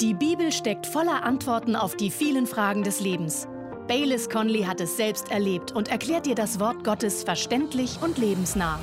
[0.00, 3.48] Die Bibel steckt voller Antworten auf die vielen Fragen des Lebens.
[3.88, 8.78] Baylis Conley hat es selbst erlebt und erklärt dir das Wort Gottes verständlich und lebensnah.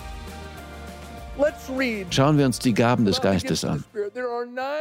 [2.10, 3.84] Schauen wir uns die Gaben des Geistes an.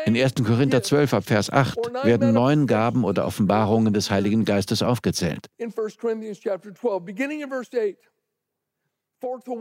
[0.07, 0.35] In 1.
[0.43, 5.51] Korinther 12 ab Vers 8 werden neun Gaben oder Offenbarungen des Heiligen Geistes aufgezählt.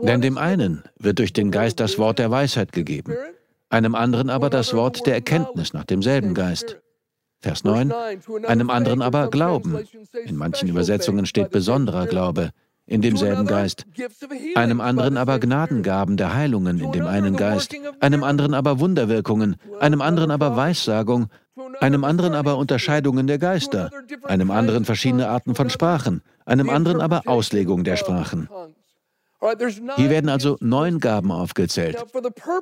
[0.02, 3.14] Denn dem einen wird durch den Geist das Wort der Weisheit gegeben,
[3.72, 6.78] einem anderen aber das Wort der Erkenntnis nach demselben Geist.
[7.40, 7.92] Vers 9,
[8.46, 9.78] einem anderen aber Glauben.
[10.24, 12.50] In manchen Übersetzungen steht besonderer Glaube
[12.86, 13.86] in demselben Geist,
[14.54, 20.02] einem anderen aber Gnadengaben der Heilungen in dem einen Geist, einem anderen aber Wunderwirkungen, einem
[20.02, 21.28] anderen aber Weissagung,
[21.80, 23.90] einem anderen aber Unterscheidungen der Geister,
[24.24, 28.48] einem anderen verschiedene Arten von Sprachen, einem anderen aber Auslegung der Sprachen.
[29.96, 31.96] Hier werden also neun Gaben aufgezählt.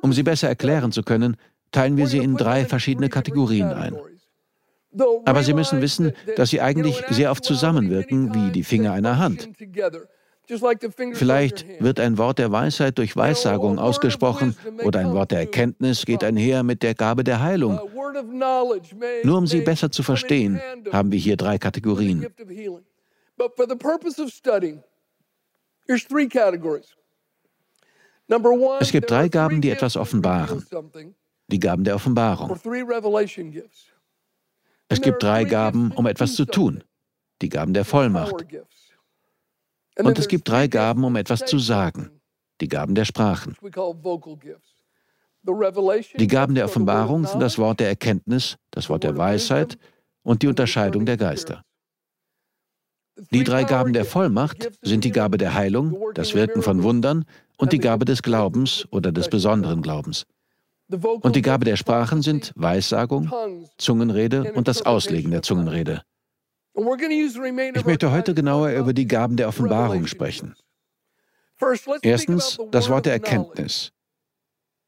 [0.01, 1.37] Um sie besser erklären zu können,
[1.71, 3.97] teilen wir sie in drei verschiedene Kategorien ein.
[5.25, 9.49] Aber Sie müssen wissen, dass sie eigentlich sehr oft zusammenwirken wie die Finger einer Hand.
[11.13, 16.23] Vielleicht wird ein Wort der Weisheit durch Weissagung ausgesprochen oder ein Wort der Erkenntnis geht
[16.25, 17.79] einher mit der Gabe der Heilung.
[19.23, 20.59] Nur um sie besser zu verstehen,
[20.91, 22.27] haben wir hier drei Kategorien.
[28.79, 30.65] Es gibt drei Gaben, die etwas offenbaren.
[31.47, 32.57] Die Gaben der Offenbarung.
[34.87, 36.83] Es gibt drei Gaben, um etwas zu tun.
[37.41, 38.45] Die Gaben der Vollmacht.
[39.97, 42.21] Und es gibt drei Gaben, um etwas zu sagen.
[42.61, 43.55] Die Gaben der Sprachen.
[45.43, 49.77] Die Gaben der Offenbarung sind das Wort der Erkenntnis, das Wort der Weisheit
[50.23, 51.63] und die Unterscheidung der Geister.
[53.31, 57.25] Die drei Gaben der Vollmacht sind die Gabe der Heilung, das Wirken von Wundern
[57.57, 60.25] und die Gabe des Glaubens oder des besonderen Glaubens.
[61.21, 63.31] Und die Gabe der Sprachen sind Weissagung,
[63.77, 66.03] Zungenrede und das Auslegen der Zungenrede.
[66.73, 70.55] Ich möchte heute genauer über die Gaben der Offenbarung sprechen.
[72.01, 73.91] Erstens das Wort der Erkenntnis.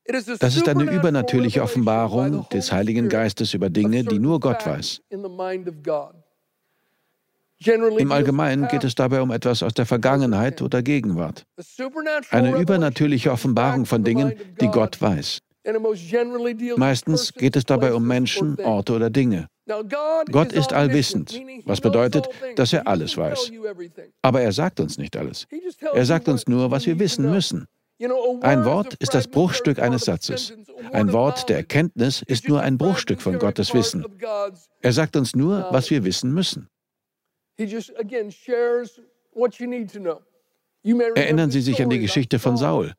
[0.05, 5.01] Das ist eine übernatürliche Offenbarung des Heiligen Geistes über Dinge, die nur Gott weiß.
[7.97, 11.45] Im Allgemeinen geht es dabei um etwas aus der Vergangenheit oder Gegenwart.
[12.29, 15.39] Eine übernatürliche Offenbarung von Dingen, die Gott weiß.
[16.75, 19.47] Meistens geht es dabei um Menschen, Orte oder Dinge.
[20.31, 23.51] Gott ist allwissend, was bedeutet, dass er alles weiß.
[24.21, 25.47] Aber er sagt uns nicht alles.
[25.93, 27.67] Er sagt uns nur, was wir wissen müssen.
[28.41, 30.53] Ein Wort ist das Bruchstück eines Satzes.
[30.91, 34.03] Ein Wort der Erkenntnis ist nur ein Bruchstück von Gottes Wissen.
[34.81, 36.67] Er sagt uns nur, was wir wissen müssen.
[41.15, 42.93] Erinnern Sie sich an die Geschichte von Saul.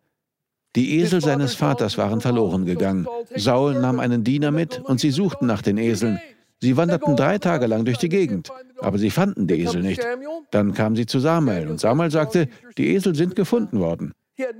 [0.77, 3.07] Die Esel seines Vaters waren verloren gegangen.
[3.37, 6.21] Saul nahm einen Diener mit und sie suchten nach den Eseln.
[6.61, 8.51] Sie wanderten drei Tage lang durch die Gegend,
[8.81, 10.05] aber sie fanden die Esel nicht.
[10.51, 14.15] Dann kamen sie zu Samuel und Samuel sagte, die Esel sind gefunden worden.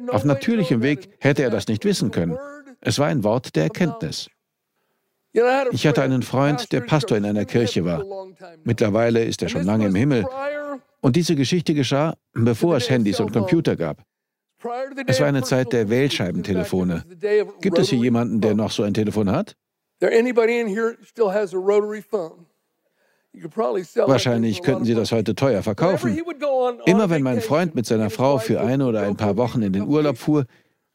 [0.09, 2.37] Auf natürlichem Weg hätte er das nicht wissen können.
[2.81, 4.29] Es war ein Wort der Erkenntnis.
[5.73, 8.05] Ich hatte einen Freund, der Pastor in einer Kirche war.
[8.63, 10.27] Mittlerweile ist er schon lange im Himmel.
[11.01, 14.03] Und diese Geschichte geschah, bevor es Handys und Computer gab.
[15.07, 17.05] Es war eine Zeit der Wählscheibentelefone.
[17.61, 19.57] Gibt es hier jemanden, der noch so ein Telefon hat?
[24.07, 26.21] Wahrscheinlich könnten Sie das heute teuer verkaufen.
[26.87, 29.89] Immer wenn mein Freund mit seiner Frau für eine oder ein paar Wochen in den
[29.89, 30.47] Urlaub fuhr,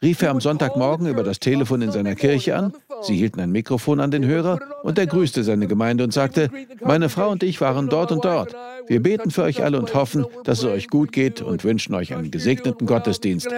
[0.01, 3.99] rief er am Sonntagmorgen über das Telefon in seiner Kirche an, sie hielten ein Mikrofon
[3.99, 6.49] an den Hörer und er grüßte seine Gemeinde und sagte,
[6.81, 8.55] meine Frau und ich waren dort und dort.
[8.87, 12.13] Wir beten für euch alle und hoffen, dass es euch gut geht und wünschen euch
[12.13, 13.49] einen gesegneten Gottesdienst.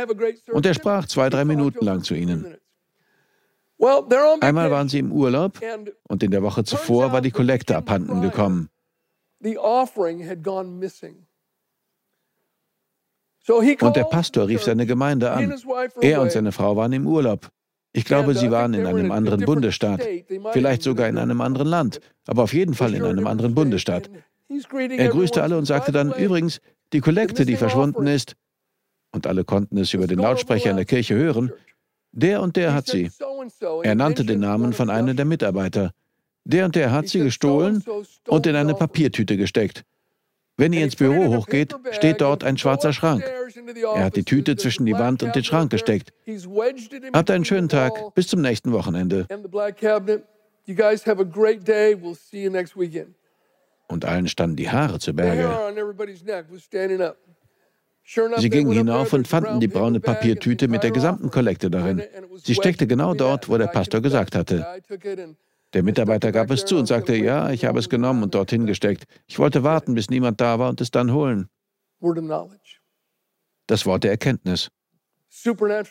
[0.52, 2.58] Und er sprach zwei, drei Minuten lang zu ihnen.
[4.42, 5.60] Einmal waren sie im Urlaub
[6.08, 8.70] und in der Woche zuvor war die Kollekte abhanden gekommen.
[13.48, 15.56] Und der Pastor rief seine Gemeinde an.
[16.02, 17.50] Er und seine Frau waren im Urlaub.
[17.94, 20.02] Ich glaube, sie waren in einem anderen Bundesstaat,
[20.54, 24.10] vielleicht sogar in einem anderen Land, aber auf jeden Fall in einem anderen Bundesstaat.
[24.98, 26.62] Er grüßte alle und sagte dann, übrigens,
[26.94, 28.36] die Kollekte, die verschwunden ist,
[29.12, 31.52] und alle konnten es über den Lautsprecher in der Kirche hören,
[32.14, 33.10] der und der hat sie.
[33.84, 35.92] Er nannte den Namen von einem der Mitarbeiter.
[36.44, 37.84] Der und der hat sie gestohlen
[38.28, 39.84] und in eine Papiertüte gesteckt.
[40.62, 43.24] Wenn ihr ins Büro hochgeht, steht dort ein schwarzer Schrank.
[43.96, 46.14] Er hat die Tüte zwischen die Wand und den Schrank gesteckt.
[47.14, 48.14] Habt einen schönen Tag.
[48.14, 49.26] Bis zum nächsten Wochenende.
[53.88, 55.50] Und allen standen die Haare zu Berge.
[58.38, 62.04] Sie gingen hinauf und fanden die braune Papiertüte mit der gesamten Kollekte darin.
[62.36, 64.68] Sie steckte genau dort, wo der Pastor gesagt hatte.
[65.74, 69.06] Der Mitarbeiter gab es zu und sagte, ja, ich habe es genommen und dorthin gesteckt.
[69.28, 71.50] Ich wollte warten, bis niemand da war und es dann holen.
[73.68, 74.70] Das Wort der Erkenntnis.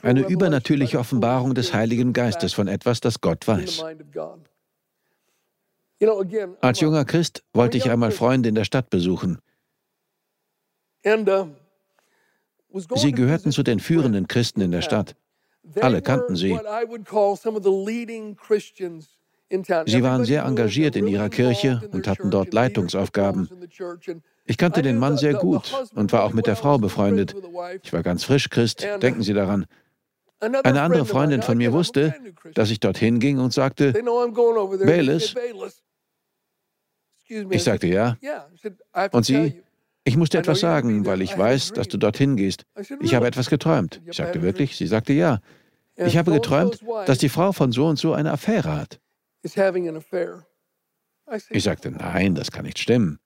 [0.03, 3.83] Eine übernatürliche Offenbarung des Heiligen Geistes von etwas, das Gott weiß.
[6.61, 9.39] Als junger Christ wollte ich einmal Freunde in der Stadt besuchen.
[12.95, 15.17] Sie gehörten zu den führenden Christen in der Stadt.
[15.81, 16.59] Alle kannten sie.
[19.87, 23.49] Sie waren sehr engagiert in ihrer Kirche und hatten dort Leitungsaufgaben.
[24.45, 27.35] Ich kannte den Mann sehr gut und war auch mit der Frau befreundet.
[27.83, 29.67] Ich war ganz frisch Christ, denken Sie daran.
[30.41, 32.15] Eine andere Freundin von mir wusste,
[32.55, 35.35] dass ich dorthin ging und sagte, Bayless.
[37.29, 38.17] Ich sagte ja.
[39.13, 39.63] Und sie,
[40.05, 42.65] ich musste etwas sagen, weil ich weiß, dass du dorthin gehst.
[43.01, 44.01] Ich habe etwas geträumt.
[44.07, 45.41] Ich sagte wirklich, sie sagte ja.
[45.97, 49.01] Ich habe geträumt, dass die Frau von so und so eine Affäre hat.
[51.51, 53.19] Ich sagte, nein, das kann nicht stimmen.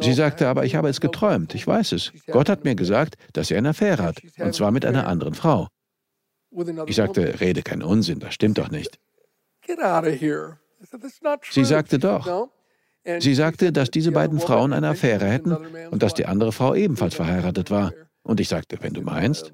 [0.00, 2.12] Sie sagte, aber ich habe es geträumt, ich weiß es.
[2.30, 5.66] Gott hat mir gesagt, dass sie eine Affäre hat, und zwar mit einer anderen Frau.
[6.86, 8.98] Ich sagte, rede keinen Unsinn, das stimmt doch nicht.
[11.50, 12.48] Sie sagte doch.
[13.18, 15.52] Sie sagte, dass diese beiden Frauen eine Affäre hätten
[15.90, 17.92] und dass die andere Frau ebenfalls verheiratet war.
[18.22, 19.52] Und ich sagte, wenn du meinst.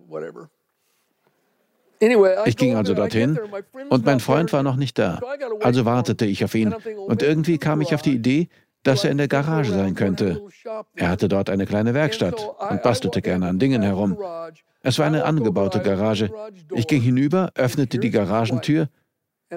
[2.47, 3.39] Ich ging also dorthin
[3.89, 5.21] und mein Freund war noch nicht da.
[5.61, 6.75] Also wartete ich auf ihn
[7.07, 8.49] und irgendwie kam ich auf die Idee,
[8.83, 10.43] dass er in der Garage sein könnte.
[10.95, 14.19] Er hatte dort eine kleine Werkstatt und bastelte gerne an Dingen herum.
[14.83, 16.31] Es war eine angebaute Garage.
[16.75, 18.89] Ich ging hinüber, öffnete die Garagentür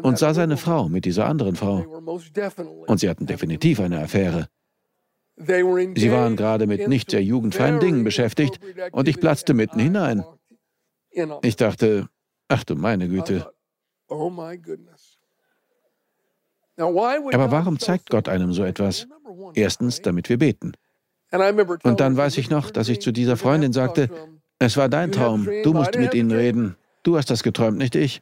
[0.04, 1.84] und sah seine Frau mit dieser anderen Frau.
[2.86, 4.50] Und sie hatten definitiv eine Affäre.
[5.38, 8.60] Sie waren gerade mit nicht sehr jugendfreien Dingen beschäftigt
[8.92, 10.24] und ich platzte mitten hinein.
[11.42, 12.08] Ich dachte,
[12.48, 13.52] Ach du meine Güte.
[14.08, 14.32] Oh
[16.78, 19.08] Aber warum zeigt Gott einem so etwas?
[19.54, 20.74] Erstens, damit wir beten.
[21.84, 24.10] Und dann weiß ich noch, dass ich zu dieser Freundin sagte,
[24.60, 26.76] es war dein Traum, du musst mit ihnen reden.
[27.04, 28.22] Du hast das geträumt, nicht ich.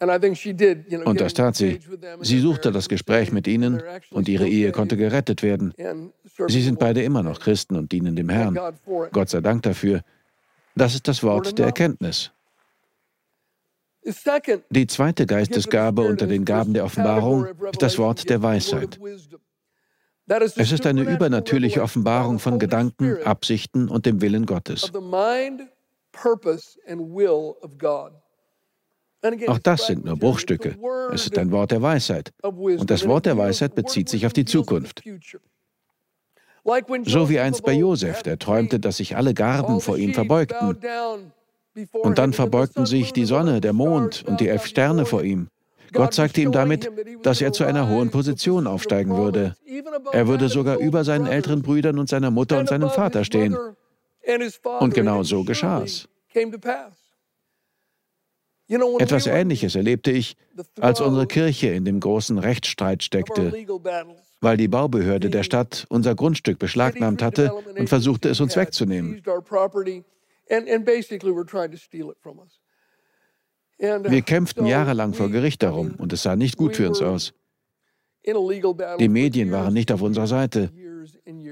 [0.00, 1.80] Und das tat sie.
[2.20, 5.72] Sie suchte das Gespräch mit ihnen und ihre Ehe konnte gerettet werden.
[6.48, 8.58] Sie sind beide immer noch Christen und dienen dem Herrn.
[9.12, 10.02] Gott sei Dank dafür.
[10.74, 12.32] Das ist das Wort der Erkenntnis.
[14.70, 18.98] Die zweite Geistesgabe unter den Gaben der Offenbarung ist das Wort der Weisheit.
[20.26, 24.90] Es ist eine übernatürliche Offenbarung von Gedanken, Absichten und dem Willen Gottes.
[29.46, 30.76] Auch das sind nur Bruchstücke.
[31.12, 32.32] Es ist ein Wort der Weisheit.
[32.42, 35.02] Und das Wort der Weisheit bezieht sich auf die Zukunft.
[37.04, 40.78] So wie einst bei Josef, der träumte, dass sich alle Garben vor ihm verbeugten.
[41.92, 45.48] Und dann verbeugten sich die Sonne, der Mond und die elf Sterne vor ihm.
[45.92, 46.90] Gott sagte ihm damit,
[47.22, 49.54] dass er zu einer hohen Position aufsteigen würde.
[50.12, 53.56] Er würde sogar über seinen älteren Brüdern und seiner Mutter und seinem Vater stehen.
[54.80, 56.08] Und genau so geschah es.
[58.98, 60.36] Etwas Ähnliches erlebte ich,
[60.80, 63.52] als unsere Kirche in dem großen Rechtsstreit steckte
[64.44, 69.20] weil die Baubehörde der Stadt unser Grundstück beschlagnahmt hatte und versuchte es uns wegzunehmen.
[73.78, 77.34] Wir kämpften jahrelang vor Gericht darum und es sah nicht gut für uns aus.
[78.24, 80.70] Die Medien waren nicht auf unserer Seite.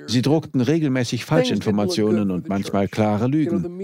[0.07, 3.79] Sie druckten regelmäßig Falschinformationen und manchmal klare Lügen.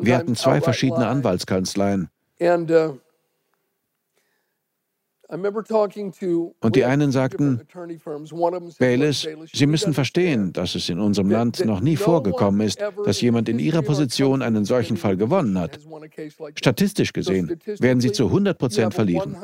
[0.00, 2.08] Wir hatten zwei verschiedene Anwaltskanzleien.
[5.28, 7.60] Und die einen sagten,
[8.78, 13.48] Bayless, Sie müssen verstehen, dass es in unserem Land noch nie vorgekommen ist, dass jemand
[13.48, 15.78] in Ihrer Position einen solchen Fall gewonnen hat.
[16.56, 19.36] Statistisch gesehen werden Sie zu 100 Prozent verlieren.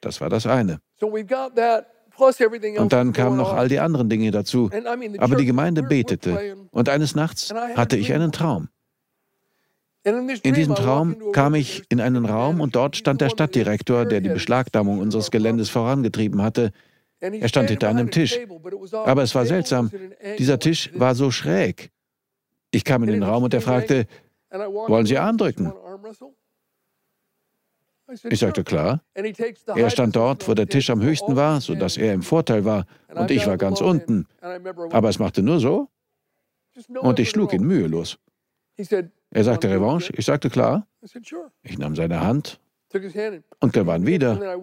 [0.00, 0.80] Das war das eine.
[1.00, 4.70] Und dann kamen noch all die anderen Dinge dazu.
[5.18, 6.56] Aber die Gemeinde betete.
[6.70, 8.68] Und eines Nachts hatte ich einen Traum.
[10.04, 14.28] In diesem Traum kam ich in einen Raum und dort stand der Stadtdirektor, der die
[14.28, 16.72] Beschlagnahmung unseres Geländes vorangetrieben hatte.
[17.20, 18.38] Er stand hinter einem Tisch.
[18.92, 19.90] Aber es war seltsam.
[20.38, 21.90] Dieser Tisch war so schräg.
[22.70, 24.06] Ich kam in den Raum und er fragte,
[24.50, 25.72] wollen Sie andrücken?
[28.30, 29.02] Ich sagte, klar.
[29.14, 33.30] Er stand dort, wo der Tisch am höchsten war, sodass er im Vorteil war, und
[33.30, 34.26] ich war ganz unten.
[34.90, 35.88] Aber es machte nur so.
[37.00, 38.18] Und ich schlug ihn mühelos.
[39.30, 40.12] Er sagte Revanche.
[40.16, 40.86] Ich sagte klar.
[41.62, 42.60] Ich nahm seine Hand
[43.60, 44.56] und gewann wieder.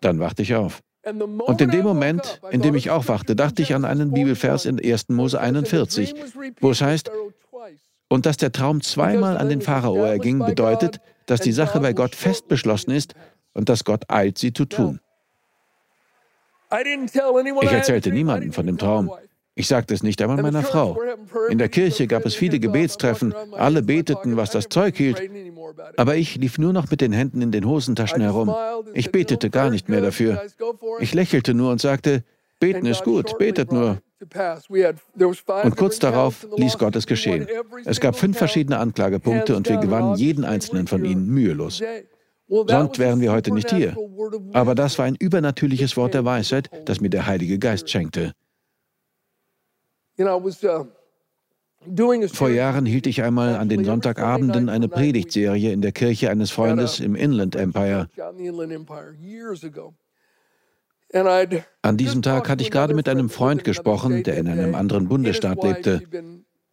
[0.00, 0.82] Dann wachte ich auf.
[1.02, 5.08] Und in dem Moment, in dem ich aufwachte, dachte ich an einen Bibelvers in 1.
[5.08, 6.14] Mose 41,
[6.60, 7.10] wo es heißt,
[8.08, 12.14] Und dass der Traum zweimal an den Pharao erging, bedeutet, dass die Sache bei Gott
[12.14, 13.14] fest beschlossen ist
[13.54, 15.00] und dass Gott eilt, sie zu tun.
[16.72, 19.10] Ich erzählte niemandem von dem Traum.
[19.60, 20.98] Ich sagte es nicht einmal meiner Frau.
[21.50, 25.20] In der Kirche gab es viele Gebetstreffen, alle beteten, was das Zeug hielt.
[25.98, 28.54] Aber ich lief nur noch mit den Händen in den Hosentaschen herum.
[28.94, 30.40] Ich betete gar nicht mehr dafür.
[31.00, 32.24] Ich lächelte nur und sagte,
[32.58, 33.98] beten ist gut, betet nur.
[35.62, 37.46] Und kurz darauf ließ Gott es geschehen.
[37.84, 41.82] Es gab fünf verschiedene Anklagepunkte und wir gewannen jeden einzelnen von ihnen mühelos.
[42.48, 43.94] Sonst wären wir heute nicht hier.
[44.54, 48.32] Aber das war ein übernatürliches Wort der Weisheit, das mir der Heilige Geist schenkte.
[50.20, 50.50] Uh,
[52.32, 57.00] Vor Jahren hielt ich einmal an den Sonntagabenden eine Predigtserie in der Kirche eines Freundes
[57.00, 58.08] im Inland Empire.
[61.82, 65.64] An diesem Tag hatte ich gerade mit einem Freund gesprochen, der in einem anderen Bundesstaat
[65.64, 66.02] lebte.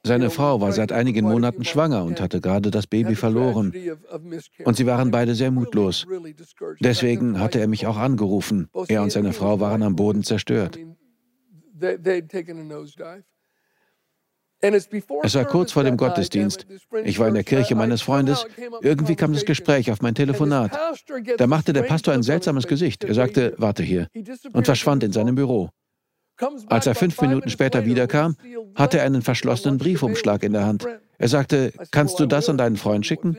[0.04, 3.74] Seine Frau war seit einigen Monaten schwanger und hatte gerade das Baby verloren.
[4.63, 6.06] Und sie waren beide sehr mutlos.
[6.80, 8.70] Deswegen hatte er mich auch angerufen.
[8.88, 10.77] Er und seine Frau waren am Boden zerstört.
[14.62, 16.66] Es war kurz vor dem Gottesdienst.
[17.04, 18.46] Ich war in der Kirche meines Freundes.
[18.82, 20.78] Irgendwie kam das Gespräch auf mein Telefonat.
[21.38, 23.04] Da machte der Pastor ein seltsames Gesicht.
[23.04, 24.08] Er sagte, warte hier,
[24.54, 25.70] und verschwand in seinem Büro.
[26.68, 28.36] Als er fünf Minuten später wiederkam,
[28.76, 30.88] hatte er einen verschlossenen Briefumschlag in der Hand.
[31.18, 33.38] Er sagte, kannst du das an deinen Freund schicken?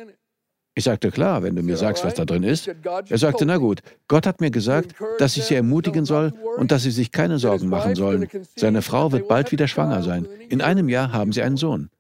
[0.79, 2.71] Ich sagte, klar, wenn du mir sagst, was da drin ist.
[3.09, 6.85] Er sagte, na gut, Gott hat mir gesagt, dass ich sie ermutigen soll und dass
[6.85, 8.29] sie sich keine Sorgen machen sollen.
[8.55, 10.29] Seine Frau wird bald wieder schwanger sein.
[10.49, 11.91] In einem Jahr haben sie einen Sohn.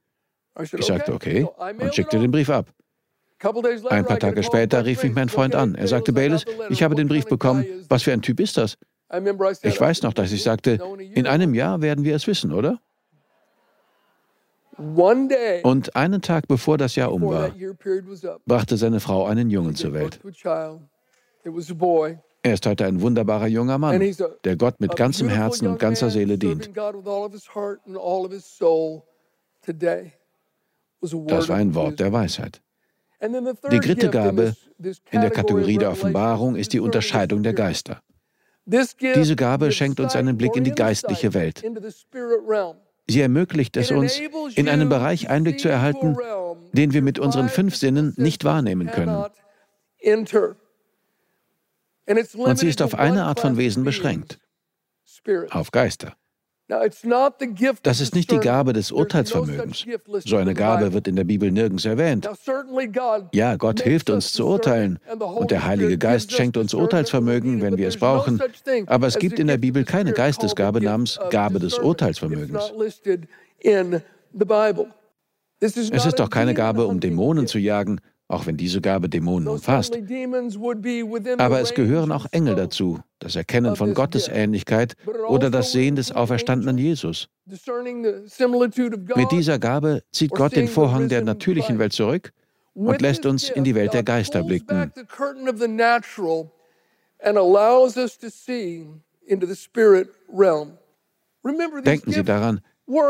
[0.61, 1.45] Ich sagte, okay,
[1.81, 2.69] und schickte den Brief ab.
[3.91, 5.75] Ein paar Tage später rief mich mein Freund an.
[5.75, 7.67] Er sagte, Bayless, ich habe den Brief bekommen.
[7.89, 8.79] Was für ein Typ ist das?
[9.63, 10.79] Ich weiß noch, dass ich sagte,
[11.15, 12.79] in einem Jahr werden wir es wissen, oder?
[14.79, 17.53] Und einen Tag bevor das Jahr um war,
[18.47, 20.21] brachte seine Frau einen Jungen zur Welt.
[22.43, 24.01] Er ist heute ein wunderbarer junger Mann,
[24.45, 26.71] der Gott mit ganzem Herzen und ganzer Seele dient.
[31.01, 32.63] Das war ein Wort der Weisheit.
[33.21, 34.55] Die dritte Gabe
[35.11, 38.01] in der Kategorie der Offenbarung ist die Unterscheidung der Geister.
[38.65, 41.65] Diese Gabe schenkt uns einen Blick in die geistliche Welt.
[43.11, 44.21] Sie ermöglicht es uns,
[44.55, 46.17] in einen Bereich Einblick zu erhalten,
[46.73, 49.25] den wir mit unseren fünf Sinnen nicht wahrnehmen können.
[52.37, 54.39] Und sie ist auf eine Art von Wesen beschränkt,
[55.51, 56.15] auf Geister.
[57.83, 59.87] Das ist nicht die Gabe des Urteilsvermögens.
[60.25, 62.29] So eine Gabe wird in der Bibel nirgends erwähnt.
[63.33, 67.89] Ja, Gott hilft uns zu urteilen und der Heilige Geist schenkt uns Urteilsvermögen, wenn wir
[67.89, 68.41] es brauchen.
[68.87, 72.73] Aber es gibt in der Bibel keine Geistesgabe namens Gabe des Urteilsvermögens.
[75.61, 79.97] Es ist doch keine Gabe, um Dämonen zu jagen, auch wenn diese Gabe Dämonen umfasst.
[81.39, 84.95] Aber es gehören auch Engel dazu, das Erkennen von Gottes Ähnlichkeit
[85.29, 87.29] oder das Sehen des auferstandenen Jesus.
[89.17, 92.33] Mit dieser Gabe zieht Gott den Vorhang der natürlichen Welt zurück
[92.75, 94.93] und lässt uns in die Welt der Geister blicken.
[101.85, 102.61] Denken Sie daran,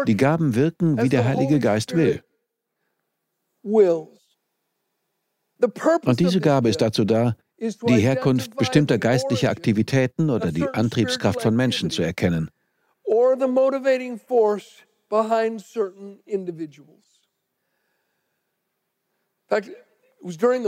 [0.07, 2.23] die Gaben wirken, wie der Heilige Geist will.
[6.05, 11.57] Und diese Gabe ist dazu da, die Herkunft bestimmter geistlicher Aktivitäten oder die Antriebskraft von
[11.57, 12.51] Menschen zu erkennen.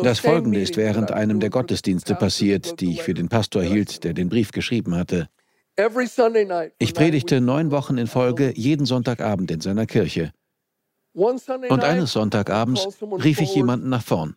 [0.03, 4.15] Das Folgende ist während einem der Gottesdienste passiert, die ich für den Pastor hielt, der
[4.15, 5.29] den Brief geschrieben hatte.
[6.79, 10.33] Ich predigte neun Wochen in Folge jeden Sonntagabend in seiner Kirche.
[11.13, 14.37] Und eines Sonntagabends rief ich jemanden nach vorn.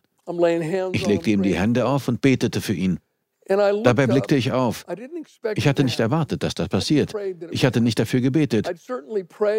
[0.92, 2.98] Ich legte ihm die Hände auf und betete für ihn.
[3.46, 4.86] Dabei blickte ich auf.
[5.54, 7.12] Ich hatte nicht erwartet, dass das passiert.
[7.50, 8.70] Ich hatte nicht dafür gebetet.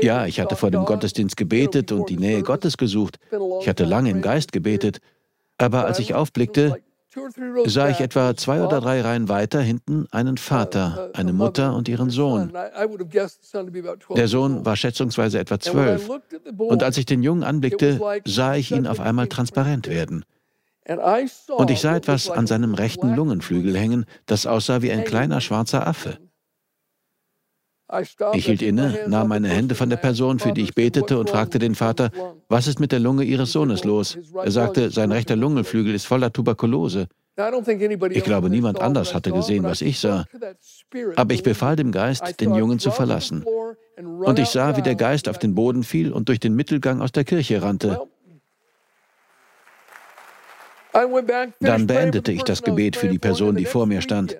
[0.02, 3.20] Ja, ich hatte vor dem Gottesdienst gebetet und die Nähe Gottes gesucht.
[3.62, 5.00] Ich hatte lange im Geist gebetet.
[5.58, 6.82] Aber als ich aufblickte,
[7.66, 12.10] sah ich etwa zwei oder drei Reihen weiter hinten einen Vater, eine Mutter und ihren
[12.10, 12.52] Sohn.
[14.16, 16.10] Der Sohn war schätzungsweise etwa zwölf.
[16.58, 20.26] Und als ich den Jungen anblickte, sah ich ihn auf einmal transparent werden.
[20.88, 25.88] Und ich sah etwas an seinem rechten Lungenflügel hängen, das aussah wie ein kleiner schwarzer
[25.88, 26.20] Affe.
[28.34, 31.60] Ich hielt inne, nahm meine Hände von der Person, für die ich betete, und fragte
[31.60, 32.10] den Vater,
[32.50, 34.18] was ist mit der Lunge Ihres Sohnes los?
[34.44, 37.08] Er sagte, sein rechter Lungenflügel ist voller Tuberkulose.
[38.12, 40.26] Ich glaube, niemand anders hatte gesehen, was ich sah.
[41.16, 43.46] Aber ich befahl dem Geist, den Jungen zu verlassen.
[43.98, 47.12] Und ich sah, wie der Geist auf den Boden fiel und durch den Mittelgang aus
[47.12, 48.02] der Kirche rannte.
[51.60, 54.40] Dann beendete ich das Gebet für die Person, die vor mir stand.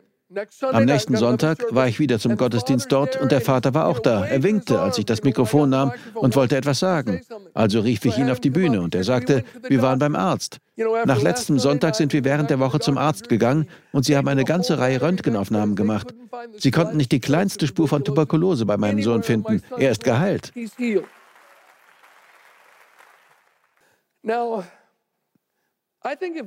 [0.72, 4.26] Am nächsten Sonntag war ich wieder zum Gottesdienst dort und der Vater war auch da.
[4.26, 7.22] Er winkte, als ich das Mikrofon nahm und wollte etwas sagen.
[7.54, 10.58] Also rief ich ihn auf die Bühne und er sagte, wir waren beim Arzt.
[11.06, 14.46] Nach letztem Sonntag sind wir während der Woche zum Arzt gegangen und sie haben eine
[14.46, 16.14] ganze Reihe Röntgenaufnahmen gemacht.
[16.58, 19.62] Sie konnten nicht die kleinste Spur von Tuberkulose bei meinem Sohn finden.
[19.78, 20.52] Er ist geheilt.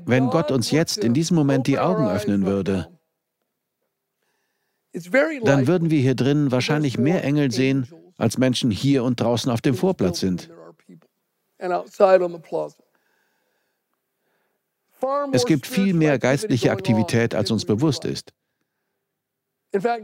[0.06, 2.88] Wenn Gott uns jetzt in diesem Moment die Augen öffnen würde,
[5.42, 9.60] dann würden wir hier drin wahrscheinlich mehr Engel sehen, als Menschen hier und draußen auf
[9.60, 10.48] dem Vorplatz sind.
[15.32, 18.32] Es gibt viel mehr geistliche Aktivität, als uns bewusst ist.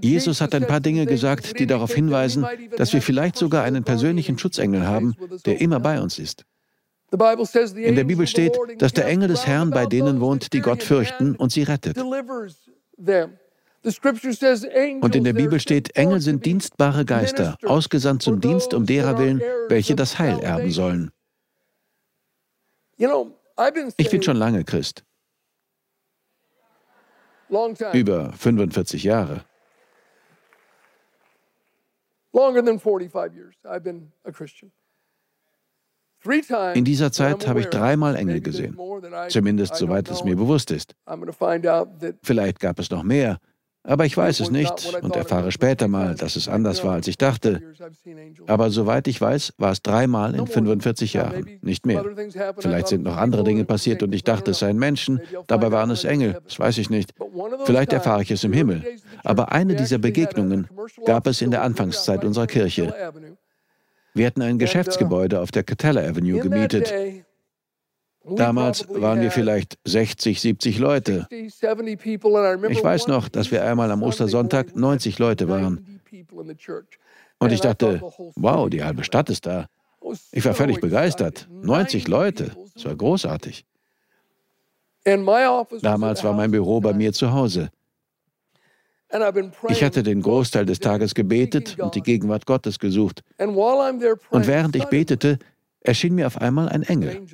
[0.02, 2.46] Jesus hat ein paar Dinge gesagt, die darauf hinweisen,
[2.76, 5.14] dass wir vielleicht sogar einen persönlichen Schutzengel haben,
[5.46, 6.44] der immer bei uns ist.
[7.11, 11.37] In der Bibel steht, dass der Engel des Herrn bei denen wohnt, die Gott fürchten
[11.37, 11.96] und sie rettet.
[15.02, 19.42] Und in der Bibel steht, Engel sind dienstbare Geister, ausgesandt zum Dienst um derer willen,
[19.68, 21.11] welche das Heil erben sollen.
[23.96, 25.04] Ich bin schon lange Christ.
[27.92, 29.44] Über 45 Jahre.
[36.74, 38.76] In dieser Zeit habe ich dreimal Engel gesehen,
[39.28, 40.94] zumindest soweit es mir bewusst ist.
[42.22, 43.38] Vielleicht gab es noch mehr,
[43.86, 47.18] aber ich weiß es nicht und erfahre später mal, dass es anders war, als ich
[47.18, 47.60] dachte.
[48.46, 52.02] Aber soweit ich weiß, war es dreimal in 45 Jahren, nicht mehr.
[52.58, 56.04] Vielleicht sind noch andere Dinge passiert und ich dachte, es seien Menschen, dabei waren es
[56.04, 57.12] Engel, das weiß ich nicht.
[57.66, 58.84] Vielleicht erfahre ich es im Himmel.
[59.22, 60.66] Aber eine dieser Begegnungen
[61.04, 62.94] gab es in der Anfangszeit unserer Kirche.
[64.14, 66.94] Wir hatten ein Geschäftsgebäude auf der Catella Avenue gemietet.
[68.25, 71.26] Damals waren wir vielleicht 60, 70 Leute.
[71.30, 76.00] Ich weiß noch, dass wir einmal am Ostersonntag 90 Leute waren.
[77.38, 78.00] Und ich dachte,
[78.37, 79.66] wow, die halbe Stadt ist da.
[80.33, 81.48] Ich war völlig begeistert.
[81.50, 83.66] 90 Leute, das war großartig.
[85.83, 87.70] Damals war mein Büro bei mir zu Hause.
[89.68, 93.22] Ich hatte den Großteil des Tages gebetet und die Gegenwart Gottes gesucht.
[93.38, 95.38] Und während ich betete,
[95.81, 97.27] erschien mir auf einmal ein Engel.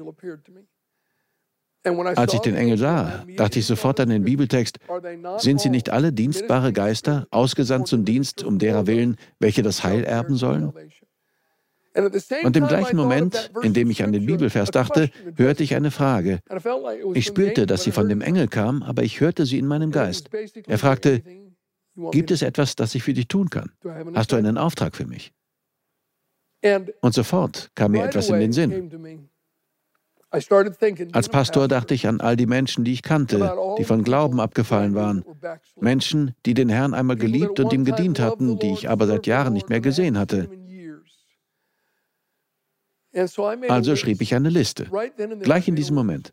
[1.83, 4.79] Als ich den Engel sah, dachte ich sofort an den Bibeltext,
[5.39, 10.05] sind sie nicht alle dienstbare Geister, ausgesandt zum Dienst, um derer willen, welche das Heil
[10.05, 10.73] erben sollen?
[12.45, 16.41] Und im gleichen Moment, in dem ich an den Bibelvers dachte, hörte ich eine Frage.
[17.15, 20.31] Ich spürte, dass sie von dem Engel kam, aber ich hörte sie in meinem Geist.
[20.67, 21.23] Er fragte,
[22.11, 23.73] gibt es etwas, das ich für dich tun kann?
[24.15, 25.33] Hast du einen Auftrag für mich?
[27.01, 29.29] Und sofort kam mir etwas in den Sinn.
[30.31, 34.95] Als Pastor dachte ich an all die Menschen, die ich kannte, die von Glauben abgefallen
[34.95, 35.25] waren.
[35.81, 39.53] Menschen, die den Herrn einmal geliebt und ihm gedient hatten, die ich aber seit Jahren
[39.53, 40.49] nicht mehr gesehen hatte.
[43.69, 44.89] Also schrieb ich eine Liste,
[45.41, 46.33] gleich in diesem Moment.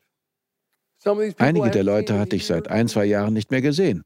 [1.38, 4.04] Einige der Leute hatte ich seit ein, zwei Jahren nicht mehr gesehen.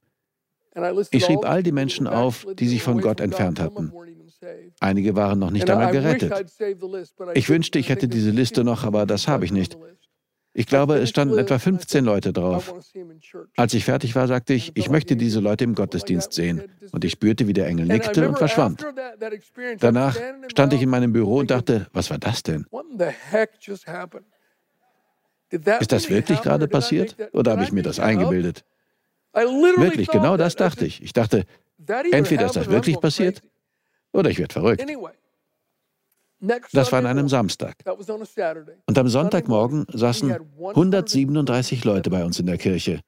[1.12, 3.92] Ich schrieb all die Menschen auf, die sich von Gott entfernt hatten.
[4.80, 6.34] Einige waren noch nicht einmal gerettet.
[7.34, 9.78] Ich wünschte, ich hätte diese Liste noch, aber das habe ich nicht.
[10.54, 12.74] Ich glaube, es standen etwa 15 Leute drauf.
[13.56, 16.64] Als ich fertig war, sagte ich, ich möchte diese Leute im Gottesdienst sehen.
[16.92, 18.86] Und ich spürte, wie der Engel nickte und verschwand.
[19.80, 22.66] Danach stand ich in meinem Büro und dachte, was war das denn?
[25.80, 27.16] Ist das wirklich gerade passiert?
[27.34, 28.66] Oder habe ich mir das eingebildet?
[29.34, 31.02] Wirklich, genau das dachte ich.
[31.02, 31.46] Ich dachte,
[32.12, 33.42] entweder ist das wirklich passiert
[34.12, 34.86] oder ich werde verrückt.
[36.74, 37.76] Das war an einem Samstag.
[38.86, 43.02] Und am Sonntagmorgen saßen 137 Leute bei uns in der Kirche.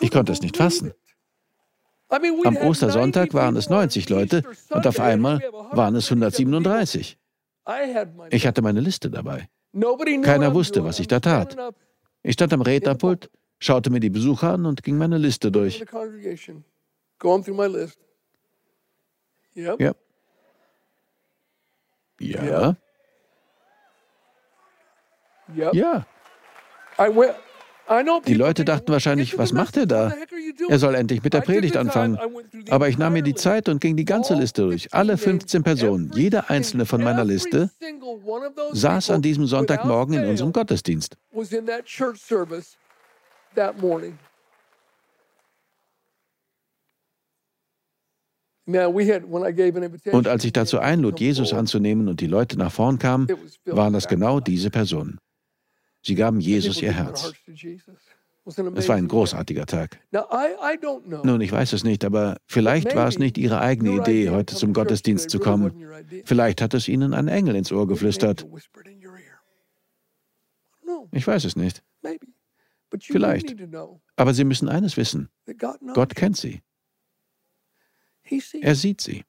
[0.00, 0.92] Ich konnte es nicht fassen.
[2.08, 5.40] Am Ostersonntag waren es 90 Leute und auf einmal
[5.72, 7.18] waren es 137.
[8.30, 9.48] Ich hatte meine Liste dabei.
[10.22, 11.56] Keiner wusste, was ich da tat.
[12.22, 15.84] Ich stand am Rednerpult, schaute mir die Besucher an und ging meine Liste durch.
[19.54, 19.76] Ja.
[19.78, 19.94] Ja.
[25.54, 25.72] Ja.
[25.72, 26.06] Ja.
[28.26, 30.12] Die Leute dachten wahrscheinlich, was macht er da?
[30.68, 32.18] Er soll endlich mit der Predigt anfangen.
[32.70, 34.92] Aber ich nahm mir die Zeit und ging die ganze Liste durch.
[34.94, 37.70] Alle 15 Personen, jeder einzelne von meiner Liste,
[38.72, 41.16] saß an diesem Sonntagmorgen in unserem Gottesdienst.
[50.12, 53.28] Und als ich dazu einlud, Jesus anzunehmen und die Leute nach vorn kamen,
[53.66, 55.18] waren das genau diese Personen.
[56.02, 57.32] Sie gaben Jesus ihr Herz.
[58.46, 60.00] Es war ein großartiger Tag.
[60.12, 64.74] Nun, ich weiß es nicht, aber vielleicht war es nicht Ihre eigene Idee, heute zum
[64.74, 65.86] Gottesdienst zu kommen.
[66.24, 68.46] Vielleicht hat es Ihnen ein Engel ins Ohr geflüstert.
[71.12, 71.82] Ich weiß es nicht.
[73.00, 73.56] Vielleicht.
[74.16, 75.28] Aber Sie müssen eines wissen.
[75.94, 76.62] Gott kennt Sie.
[78.60, 79.24] Er sieht Sie.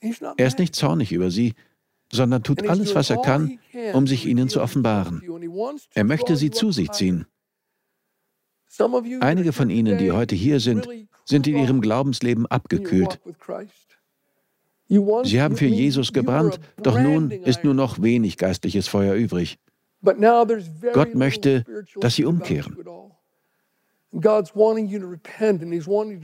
[0.00, 1.54] Er ist nicht zornig über Sie,
[2.12, 3.58] sondern tut alles, was er kann,
[3.92, 5.22] um sich Ihnen zu offenbaren.
[5.94, 7.26] Er möchte Sie zu sich ziehen.
[9.20, 10.88] Einige von Ihnen, die heute hier sind,
[11.24, 13.20] sind in ihrem Glaubensleben abgekühlt.
[14.88, 19.58] Sie haben für Jesus gebrannt, doch nun ist nur noch wenig geistliches Feuer übrig.
[20.02, 21.64] Gott möchte,
[22.00, 22.76] dass Sie umkehren.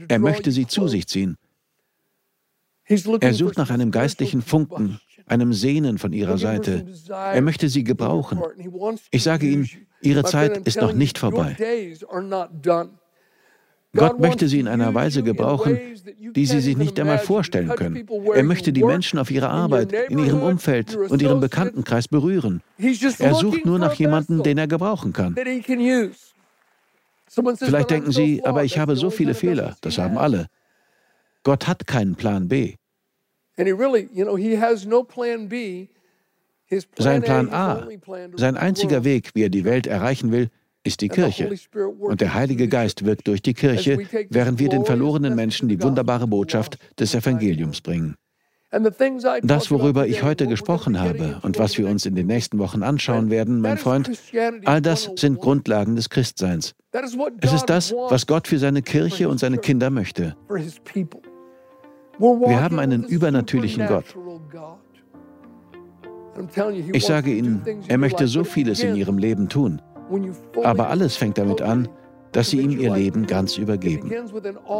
[0.07, 1.37] Er möchte Sie zu sich ziehen.
[3.19, 6.85] Er sucht nach einem geistlichen Funken, einem Sehnen von Ihrer Seite.
[7.09, 8.41] Er möchte Sie gebrauchen.
[9.11, 9.69] Ich sage Ihnen,
[10.01, 11.55] Ihre Zeit ist noch nicht vorbei.
[13.95, 15.79] Gott möchte sie in einer Weise gebrauchen,
[16.35, 18.05] die sie sich nicht einmal vorstellen können.
[18.33, 22.61] Er möchte die Menschen auf ihrer Arbeit, in ihrem Umfeld und ihrem Bekanntenkreis berühren.
[22.77, 25.35] Er sucht nur nach jemandem, den er gebrauchen kann.
[27.57, 29.75] Vielleicht denken Sie, aber ich habe so viele Fehler.
[29.81, 30.47] Das haben alle.
[31.43, 32.75] Gott hat keinen Plan B.
[36.97, 37.87] Sein Plan A,
[38.35, 40.49] sein einziger Weg, wie er die Welt erreichen will,
[40.87, 41.49] ist die Kirche.
[41.99, 46.27] Und der Heilige Geist wirkt durch die Kirche, während wir den verlorenen Menschen die wunderbare
[46.27, 48.15] Botschaft des Evangeliums bringen.
[49.43, 53.29] Das, worüber ich heute gesprochen habe und was wir uns in den nächsten Wochen anschauen
[53.29, 54.11] werden, mein Freund,
[54.65, 56.75] all das sind Grundlagen des Christseins.
[57.41, 60.35] Es ist das, was Gott für seine Kirche und seine Kinder möchte.
[62.19, 64.05] Wir haben einen übernatürlichen Gott.
[66.93, 69.81] Ich sage Ihnen, er möchte so vieles in Ihrem Leben tun.
[70.63, 71.87] Aber alles fängt damit an,
[72.31, 74.11] dass Sie ihm Ihr Leben ganz übergeben.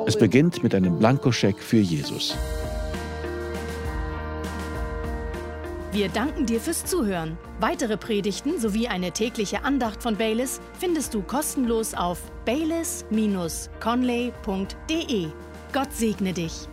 [0.06, 2.38] Es beginnt mit einem Blankoscheck für Jesus.
[5.92, 7.38] Wir danken dir fürs Zuhören.
[7.60, 15.28] Weitere Predigten sowie eine tägliche Andacht von Baylis findest du kostenlos auf baylis-conley.de.
[15.74, 16.68] Gott segne dich.